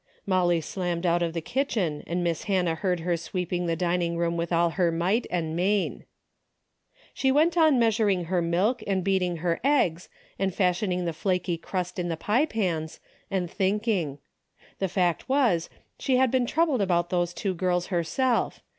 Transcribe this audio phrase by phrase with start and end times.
[0.25, 4.35] Molly slammed out of the kitchen and Miss Hannah heard her sweeping the dining room
[4.35, 6.05] with all her might and main.
[7.13, 10.09] She went on measuring her milk and beat ing her eggs,
[10.39, 14.17] and fashioning the flaky crust in the pie pans, and thinking.
[14.79, 15.69] The fact was
[15.99, 18.59] she had been troubled about those two girls her self.